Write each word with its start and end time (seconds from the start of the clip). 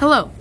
Hello, 0.00 0.32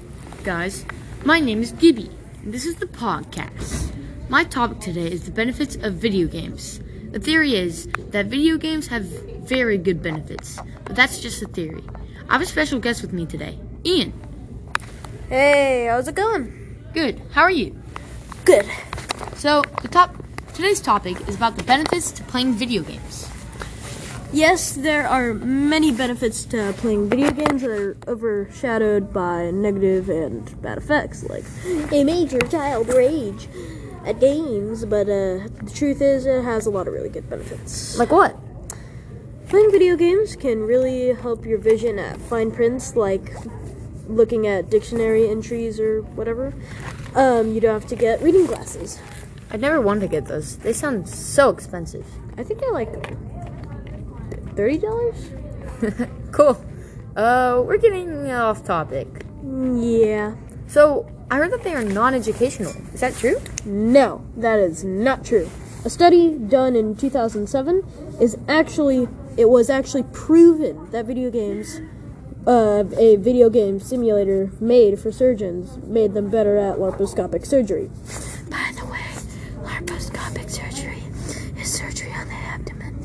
guys. 0.44 0.84
My 1.24 1.40
name 1.40 1.62
is 1.62 1.74
Gibby, 1.74 2.10
and 2.42 2.52
this 2.52 2.66
is 2.66 2.78
the 2.78 2.88
podcast. 2.88 3.94
My 4.28 4.44
topic 4.44 4.80
today 4.80 5.06
is 5.06 5.26
the 5.26 5.32
benefits 5.32 5.76
of 5.76 5.94
video 5.94 6.28
games. 6.28 6.80
The 7.12 7.20
theory 7.20 7.54
is 7.56 7.88
that 8.10 8.26
video 8.26 8.58
games 8.58 8.88
have 8.88 9.04
very 9.04 9.78
good 9.78 10.02
benefits, 10.02 10.60
but 10.86 10.96
that's 10.96 11.20
just 11.20 11.44
a 11.44 11.48
theory. 11.48 11.84
I 12.28 12.34
have 12.34 12.42
a 12.42 12.48
special 12.48 12.80
guest 12.80 13.04
with 13.04 13.14
me 13.14 13.28
today, 13.28 13.60
Ian. 13.86 14.12
Hey, 15.30 15.86
how's 15.86 16.08
it 16.08 16.16
going? 16.16 16.76
Good. 16.92 17.22
How 17.34 17.44
are 17.44 17.52
you? 17.52 17.80
Good. 18.46 18.66
So, 19.36 19.62
the 19.84 19.88
top 19.88 20.16
today's 20.56 20.82
topic 20.82 21.30
is 21.30 21.36
about 21.36 21.58
the 21.58 21.64
benefits 21.64 22.12
to 22.14 22.24
playing 22.24 22.54
video 22.54 22.82
games. 22.82 23.30
Yes, 24.34 24.72
there 24.72 25.08
are 25.08 25.32
many 25.36 25.92
benefits 25.92 26.44
to 26.46 26.74
playing 26.78 27.08
video 27.08 27.30
games 27.30 27.62
that 27.62 27.70
are 27.70 27.96
overshadowed 28.08 29.14
by 29.14 29.52
negative 29.52 30.10
and 30.10 30.60
bad 30.60 30.80
effects, 30.80 31.24
like 31.30 31.44
a 31.92 32.04
major 32.04 32.40
child 32.40 32.90
rage 32.90 33.48
at 34.08 34.20
games, 34.20 34.86
but 34.86 35.04
uh, 35.04 35.46
the 35.62 35.72
truth 35.72 36.02
is, 36.02 36.26
it 36.26 36.44
has 36.44 36.66
a 36.66 36.72
lot 36.72 36.88
of 36.88 36.96
really 36.96 37.10
good 37.10 37.30
benefits. 37.30 37.96
Like 38.00 38.12
what? 38.12 38.36
Playing 39.50 39.70
video 39.70 39.96
games 39.96 40.36
can 40.36 40.64
really 40.64 41.14
help 41.14 41.46
your 41.46 41.60
vision 41.60 42.00
at 42.00 42.18
fine 42.18 42.50
prints, 42.50 42.96
like 42.96 43.36
looking 44.08 44.48
at 44.48 44.68
dictionary 44.68 45.30
entries 45.30 45.80
or 45.80 46.02
whatever. 46.02 46.56
Um, 47.14 47.54
you 47.54 47.62
don't 47.62 47.80
have 47.80 47.88
to 47.90 47.96
get 47.96 48.20
reading 48.24 48.48
glasses. 48.48 49.00
I 49.52 49.58
never 49.58 49.80
wanted 49.80 50.00
to 50.00 50.08
get 50.08 50.26
those. 50.26 50.58
They 50.58 50.74
sound 50.74 51.08
so 51.08 51.52
expensive. 51.52 52.08
I 52.36 52.44
think 52.44 52.64
I 52.64 52.72
like. 52.72 53.16
$30? 54.54 56.10
cool. 56.32 56.64
Uh, 57.16 57.62
we're 57.66 57.78
getting 57.78 58.30
off 58.32 58.64
topic. 58.64 59.26
Yeah. 59.44 60.36
So, 60.68 61.10
I 61.30 61.38
heard 61.38 61.52
that 61.52 61.64
they 61.64 61.74
are 61.74 61.84
non 61.84 62.14
educational. 62.14 62.74
Is 62.94 63.02
that 63.02 63.16
true? 63.16 63.42
No, 63.66 64.26
that 64.38 64.60
is 64.60 64.84
not 64.84 65.26
true. 65.26 65.50
A 65.86 65.90
study 65.90 66.38
done 66.38 66.76
in 66.76 66.96
2007 66.96 67.84
is 68.22 68.38
actually, 68.48 69.08
it 69.36 69.50
was 69.50 69.70
actually 69.70 70.04
proven 70.04 70.90
that 70.92 71.06
video 71.06 71.30
games, 71.30 71.82
uh, 72.48 72.84
a 72.98 73.18
video 73.18 73.50
game 73.50 73.80
simulator 73.80 74.52
made 74.62 75.00
for 75.00 75.12
surgeons, 75.12 75.78
made 75.86 76.14
them 76.14 76.30
better 76.30 76.58
at 76.58 76.78
laparoscopic 76.78 77.46
surgery. 77.46 77.90
By 78.50 78.72
the 78.80 78.86
way, 78.86 79.02
laparoscopic 79.62 80.50
surgery 80.50 81.04
is 81.60 81.74
surgery 81.74 82.14
on 82.14 82.28
the 82.28 82.34
abdomen. 82.34 82.96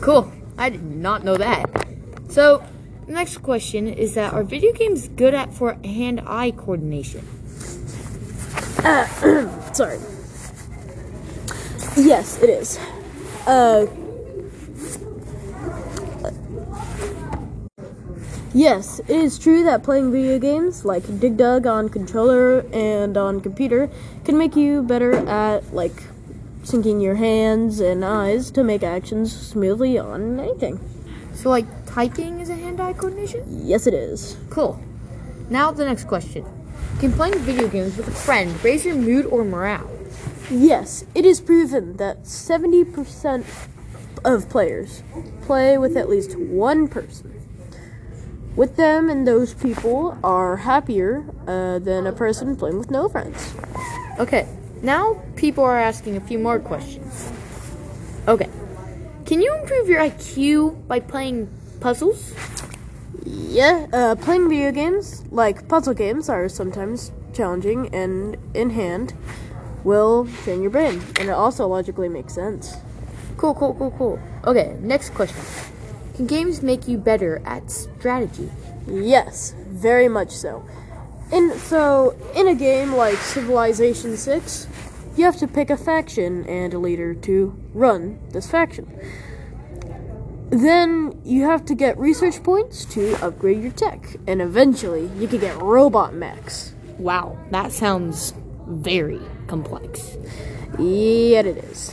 Cool. 0.00 0.30
I 0.58 0.70
did 0.70 0.82
not 0.82 1.24
know 1.24 1.36
that. 1.36 1.86
So, 2.28 2.64
next 3.06 3.38
question 3.38 3.86
is 3.88 4.14
that 4.14 4.32
are 4.32 4.42
video 4.42 4.72
games 4.72 5.08
good 5.08 5.32
at 5.32 5.54
for 5.54 5.78
hand-eye 5.84 6.50
coordination? 6.50 7.24
Sorry. 9.72 9.98
Yes, 11.96 12.42
it 12.42 12.50
is. 12.50 12.78
Uh, 13.46 13.86
yes, 18.52 19.00
it 19.00 19.10
is 19.10 19.38
true 19.38 19.64
that 19.64 19.82
playing 19.82 20.12
video 20.12 20.38
games 20.38 20.84
like 20.84 21.04
Dig 21.20 21.36
Dug 21.36 21.66
on 21.66 21.88
controller 21.88 22.66
and 22.72 23.16
on 23.16 23.40
computer 23.40 23.90
can 24.24 24.36
make 24.36 24.54
you 24.54 24.82
better 24.82 25.12
at 25.28 25.72
like 25.72 26.02
syncing 26.68 27.02
your 27.02 27.14
hands 27.14 27.80
and 27.80 28.04
eyes 28.04 28.50
to 28.50 28.62
make 28.62 28.82
actions 28.82 29.34
smoothly 29.34 29.98
on 29.98 30.38
anything. 30.38 30.78
So, 31.32 31.48
like, 31.48 31.64
typing 31.86 32.40
is 32.40 32.50
a 32.50 32.56
hand-eye 32.56 32.92
coordination? 32.92 33.42
Yes, 33.46 33.86
it 33.86 33.94
is. 33.94 34.36
Cool. 34.50 34.78
Now, 35.48 35.70
the 35.70 35.86
next 35.86 36.04
question. 36.04 36.44
Can 37.00 37.12
playing 37.12 37.38
video 37.38 37.68
games 37.68 37.96
with 37.96 38.08
a 38.08 38.10
friend 38.10 38.52
raise 38.62 38.84
your 38.84 38.96
mood 38.96 39.24
or 39.26 39.44
morale? 39.44 39.88
Yes, 40.50 41.06
it 41.14 41.24
is 41.24 41.40
proven 41.40 41.96
that 41.96 42.24
70% 42.24 43.46
of 44.24 44.48
players 44.50 45.02
play 45.42 45.78
with 45.78 45.96
at 45.96 46.10
least 46.10 46.36
one 46.38 46.86
person. 46.86 47.32
With 48.56 48.76
them 48.76 49.08
and 49.08 49.26
those 49.26 49.54
people 49.54 50.18
are 50.22 50.56
happier 50.56 51.24
uh, 51.46 51.78
than 51.78 52.06
a 52.06 52.12
person 52.12 52.56
playing 52.56 52.78
with 52.78 52.90
no 52.90 53.08
friends. 53.08 53.54
Okay, 54.18 54.48
now 54.82 55.20
people 55.36 55.64
are 55.64 55.78
asking 55.78 56.16
a 56.16 56.20
few 56.20 56.38
more 56.38 56.58
questions. 56.58 57.30
Okay. 58.26 58.48
Can 59.24 59.42
you 59.42 59.54
improve 59.56 59.88
your 59.88 60.00
IQ 60.00 60.86
by 60.86 61.00
playing 61.00 61.48
puzzles? 61.80 62.34
Yeah, 63.24 63.86
uh, 63.92 64.14
playing 64.14 64.48
video 64.48 64.72
games, 64.72 65.24
like 65.30 65.68
puzzle 65.68 65.94
games, 65.94 66.28
are 66.28 66.48
sometimes 66.48 67.12
challenging 67.32 67.94
and 67.94 68.36
in 68.54 68.70
hand 68.70 69.14
will 69.84 70.26
train 70.44 70.62
your 70.62 70.70
brain, 70.70 71.02
and 71.18 71.28
it 71.28 71.32
also 71.32 71.66
logically 71.66 72.08
makes 72.08 72.34
sense. 72.34 72.76
Cool, 73.36 73.54
cool, 73.54 73.74
cool, 73.74 73.90
cool. 73.92 74.18
Okay, 74.44 74.76
next 74.80 75.10
question. 75.10 75.42
Can 76.16 76.26
games 76.26 76.62
make 76.62 76.88
you 76.88 76.98
better 76.98 77.40
at 77.44 77.70
strategy? 77.70 78.50
Yes, 78.86 79.54
very 79.68 80.08
much 80.08 80.30
so. 80.30 80.64
In 81.30 81.58
so 81.58 82.16
in 82.34 82.48
a 82.48 82.54
game 82.54 82.94
like 82.94 83.16
Civilization 83.16 84.16
6, 84.16 84.66
you 85.16 85.24
have 85.24 85.36
to 85.38 85.46
pick 85.46 85.68
a 85.68 85.76
faction 85.76 86.46
and 86.46 86.72
a 86.72 86.78
leader 86.78 87.14
to 87.14 87.54
run 87.74 88.18
this 88.30 88.50
faction. 88.50 88.86
Then 90.50 91.20
you 91.24 91.44
have 91.44 91.66
to 91.66 91.74
get 91.74 91.98
research 91.98 92.42
points 92.42 92.86
to 92.86 93.14
upgrade 93.22 93.62
your 93.62 93.72
tech, 93.72 94.16
and 94.26 94.40
eventually 94.40 95.10
you 95.18 95.28
can 95.28 95.40
get 95.40 95.60
robot 95.60 96.14
mechs. 96.14 96.72
Wow, 96.96 97.36
that 97.50 97.72
sounds 97.72 98.32
very 98.66 99.20
complex. 99.46 100.16
Yet 100.78 101.44
it 101.44 101.58
is. 101.58 101.92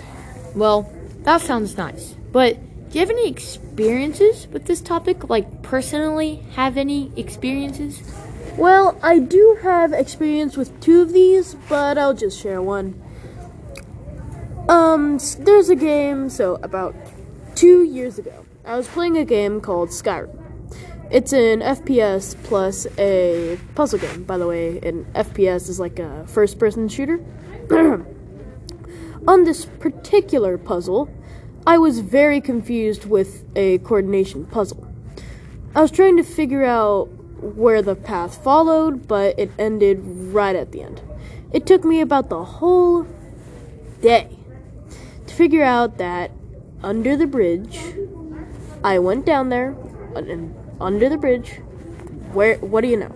Well, 0.56 0.90
that 1.24 1.42
sounds 1.42 1.76
nice. 1.76 2.16
But 2.32 2.58
do 2.90 3.00
you 3.00 3.00
have 3.02 3.10
any 3.10 3.28
experiences 3.30 4.48
with 4.48 4.66
this 4.66 4.80
topic? 4.80 5.30
Like, 5.30 5.62
personally, 5.62 6.44
have 6.56 6.78
any 6.78 7.12
experiences? 7.18 8.02
Well, 8.58 8.98
I 9.04 9.20
do 9.20 9.58
have 9.64 9.92
experience 9.92 10.56
with 10.56 10.80
two 10.80 11.02
of 11.02 11.12
these, 11.12 11.56
but 11.68 11.98
I'll 11.98 12.14
just 12.14 12.42
share 12.42 12.62
one. 12.62 13.02
Um, 14.70 15.20
there's 15.40 15.68
a 15.68 15.76
game, 15.76 16.30
so 16.30 16.58
about 16.64 16.96
two 17.56 17.84
years 17.84 18.18
ago, 18.18 18.46
I 18.64 18.78
was 18.78 18.88
playing 18.88 19.18
a 19.18 19.26
game 19.26 19.60
called 19.60 19.90
Skyrim. 19.90 20.42
It's 21.12 21.34
an 21.34 21.60
FPS 21.60 22.42
plus 22.46 22.88
a 22.98 23.60
puzzle 23.76 24.00
game, 24.00 24.24
by 24.24 24.38
the 24.38 24.48
way, 24.48 24.80
and 24.82 25.06
FPS 25.14 25.70
is 25.70 25.78
like 25.78 26.00
a 26.00 26.26
first 26.26 26.58
person 26.58 26.88
shooter. 26.88 27.20
On 29.28 29.44
this 29.44 29.66
particular 29.66 30.58
puzzle, 30.58 31.10
I 31.68 31.78
was 31.78 32.00
very 32.00 32.40
confused 32.40 33.06
with 33.06 33.44
a 33.56 33.80
coordination 33.80 34.46
puzzle. 34.46 34.88
I 35.76 35.82
was 35.82 35.92
trying 35.92 36.16
to 36.18 36.24
figure 36.24 36.64
out 36.64 37.10
where 37.40 37.82
the 37.82 37.96
path 37.96 38.44
followed, 38.44 39.08
but 39.08 39.38
it 39.38 39.52
ended 39.60 40.00
right 40.02 40.56
at 40.56 40.72
the 40.72 40.82
end. 40.82 41.02
It 41.52 41.66
took 41.66 41.84
me 41.84 42.02
about 42.02 42.30
the 42.30 42.44
whole 42.44 43.08
day 44.02 44.38
to 45.28 45.34
figure 45.34 45.64
out 45.64 45.98
that 45.98 46.32
under 46.84 47.16
the 47.16 47.28
bridge, 47.28 47.80
I 48.84 49.00
went 49.00 49.26
down 49.26 49.50
there, 49.50 49.76
and 50.16 50.56
under 50.80 51.10
the 51.10 51.18
bridge, 51.18 51.62
where, 52.34 52.58
what 52.58 52.82
do 52.82 52.88
you 52.88 52.98
know? 52.98 53.14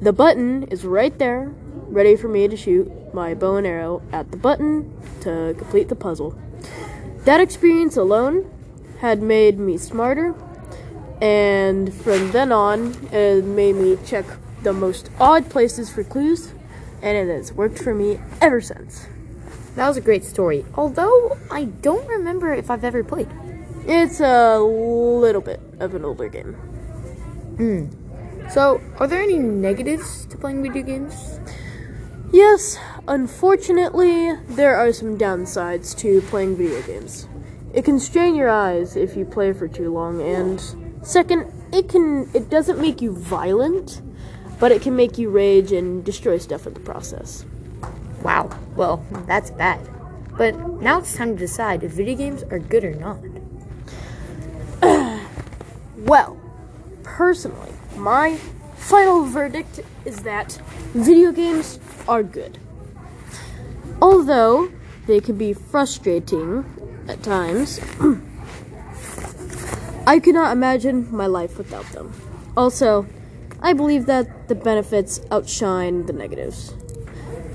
The 0.00 0.12
button 0.12 0.64
is 0.64 0.84
right 0.84 1.16
there, 1.18 1.52
ready 1.86 2.16
for 2.16 2.28
me 2.28 2.48
to 2.48 2.56
shoot 2.56 2.90
my 3.14 3.34
bow 3.34 3.56
and 3.56 3.66
arrow 3.66 4.02
at 4.12 4.30
the 4.30 4.36
button 4.36 4.92
to 5.20 5.54
complete 5.56 5.88
the 5.88 5.96
puzzle. 5.96 6.36
That 7.24 7.40
experience 7.40 7.96
alone 7.96 8.50
had 9.00 9.22
made 9.22 9.58
me 9.58 9.78
smarter 9.78 10.34
and 11.20 11.92
from 11.94 12.32
then 12.32 12.52
on, 12.52 12.94
it 13.12 13.44
made 13.44 13.76
me 13.76 13.98
check 14.04 14.24
the 14.62 14.72
most 14.72 15.10
odd 15.20 15.48
places 15.50 15.90
for 15.90 16.04
clues, 16.04 16.52
and 17.02 17.16
it 17.16 17.34
has 17.34 17.52
worked 17.52 17.78
for 17.78 17.94
me 17.94 18.18
ever 18.40 18.60
since. 18.60 19.06
That 19.76 19.88
was 19.88 19.96
a 19.96 20.00
great 20.00 20.24
story. 20.24 20.64
Although, 20.74 21.36
I 21.50 21.64
don't 21.64 22.06
remember 22.08 22.52
if 22.54 22.70
I've 22.70 22.84
ever 22.84 23.02
played. 23.02 23.28
It's 23.86 24.20
a 24.20 24.58
little 24.58 25.40
bit 25.40 25.60
of 25.80 25.94
an 25.94 26.04
older 26.04 26.28
game. 26.28 26.54
Hmm. 27.56 27.86
So, 28.48 28.80
are 28.98 29.06
there 29.06 29.22
any 29.22 29.38
negatives 29.38 30.26
to 30.26 30.36
playing 30.36 30.62
video 30.62 30.82
games? 30.82 31.40
Yes, 32.32 32.78
unfortunately, 33.06 34.34
there 34.48 34.76
are 34.76 34.92
some 34.92 35.16
downsides 35.16 35.96
to 35.98 36.20
playing 36.22 36.56
video 36.56 36.82
games. 36.82 37.28
It 37.72 37.84
can 37.84 37.98
strain 37.98 38.34
your 38.34 38.48
eyes 38.50 38.96
if 38.96 39.16
you 39.16 39.24
play 39.24 39.52
for 39.52 39.68
too 39.68 39.92
long, 39.92 40.20
and 40.20 40.60
second, 41.04 41.52
it 41.72 41.88
can 41.88 42.28
it 42.34 42.50
doesn't 42.50 42.80
make 42.80 43.00
you 43.00 43.12
violent, 43.12 44.02
but 44.58 44.72
it 44.72 44.82
can 44.82 44.96
make 44.96 45.18
you 45.18 45.30
rage 45.30 45.72
and 45.72 46.04
destroy 46.04 46.38
stuff 46.38 46.66
in 46.66 46.74
the 46.74 46.80
process. 46.80 47.44
Wow, 48.22 48.50
well, 48.76 49.04
that's 49.26 49.50
bad. 49.50 49.80
But 50.36 50.58
now 50.80 50.98
it's 50.98 51.14
time 51.14 51.34
to 51.34 51.38
decide 51.38 51.84
if 51.84 51.92
video 51.92 52.16
games 52.16 52.42
are 52.44 52.58
good 52.58 52.84
or 52.84 52.94
not. 52.94 53.18
Well, 56.04 56.36
personally, 57.02 57.72
my 57.96 58.36
final 58.76 59.24
verdict 59.24 59.80
is 60.04 60.18
that 60.24 60.60
video 60.92 61.32
games 61.32 61.78
are 62.06 62.22
good. 62.22 62.58
Although 64.02 64.70
they 65.06 65.20
can 65.20 65.38
be 65.38 65.54
frustrating 65.54 66.66
at 67.08 67.22
times, 67.22 67.80
I 70.06 70.18
cannot 70.20 70.52
imagine 70.52 71.08
my 71.10 71.26
life 71.26 71.56
without 71.58 71.86
them. 71.92 72.12
Also, 72.56 73.06
I 73.60 73.72
believe 73.72 74.06
that 74.06 74.48
the 74.48 74.54
benefits 74.54 75.20
outshine 75.30 76.06
the 76.06 76.12
negatives. 76.12 76.74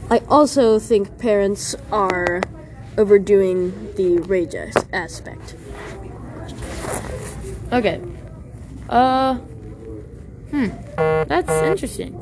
I 0.10 0.24
also 0.28 0.80
think 0.80 1.20
parents 1.20 1.76
are 1.92 2.42
overdoing 2.98 3.94
the 3.96 4.18
rage 4.18 4.56
as- 4.56 4.86
aspect. 4.92 5.56
Okay. 7.72 8.02
Uh. 8.90 9.36
Hmm. 10.50 10.70
That's 11.28 11.52
interesting. 11.52 12.18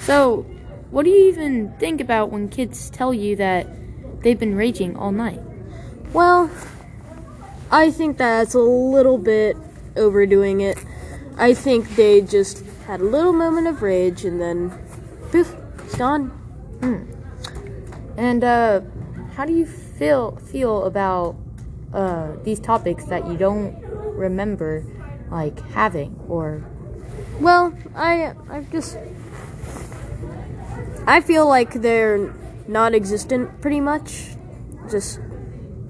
So, 0.00 0.46
what 0.90 1.04
do 1.04 1.10
you 1.10 1.28
even 1.28 1.72
think 1.78 2.00
about 2.00 2.30
when 2.30 2.48
kids 2.48 2.88
tell 2.88 3.12
you 3.12 3.36
that 3.36 3.66
they've 4.22 4.38
been 4.38 4.56
raging 4.56 4.96
all 4.96 5.12
night? 5.12 5.40
Well, 6.14 6.50
I 7.72 7.90
think 7.90 8.18
that's 8.18 8.52
a 8.52 8.60
little 8.60 9.16
bit 9.16 9.56
overdoing 9.96 10.60
it. 10.60 10.76
I 11.38 11.54
think 11.54 11.96
they 11.96 12.20
just 12.20 12.62
had 12.86 13.00
a 13.00 13.04
little 13.04 13.32
moment 13.32 13.66
of 13.66 13.80
rage 13.80 14.26
and 14.26 14.38
then 14.38 14.70
poof, 15.30 15.56
it's 15.82 15.96
gone. 15.96 16.30
And 18.18 18.44
uh, 18.44 18.82
how 19.34 19.46
do 19.46 19.54
you 19.54 19.64
feel 19.64 20.36
feel 20.36 20.84
about 20.84 21.36
uh 21.94 22.32
these 22.44 22.60
topics 22.60 23.04
that 23.06 23.26
you 23.26 23.36
don't 23.36 23.74
remember 24.16 24.84
like 25.30 25.58
having 25.72 26.18
or 26.28 26.62
Well, 27.40 27.72
I 27.96 28.34
I 28.50 28.66
just 28.70 28.98
I 31.06 31.20
feel 31.20 31.48
like 31.48 31.72
they're 31.80 32.34
non-existent 32.68 33.60
pretty 33.62 33.80
much. 33.80 34.36
Just 34.90 35.20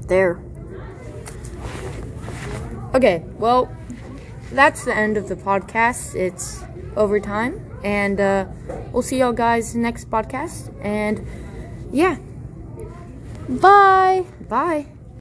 there. 0.06 0.40
Okay, 2.94 3.23
well, 3.39 3.75
that's 4.53 4.85
the 4.85 4.94
end 4.94 5.17
of 5.17 5.29
the 5.29 5.37
podcast. 5.37 6.15
It's 6.15 6.62
overtime, 6.97 7.61
and 7.83 8.21
uh, 8.21 8.47
we'll 8.93 9.03
see 9.03 9.19
y'all 9.19 9.33
guys 9.33 9.75
next 9.75 10.11
podcast. 10.11 10.75
And 10.85 11.27
yeah, 11.91 12.19
Bye. 13.49 14.25
bye. 14.49 14.87